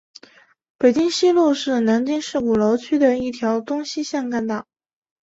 [0.79, 4.65] 北京西路是南京市鼓楼区的一条东西向干道。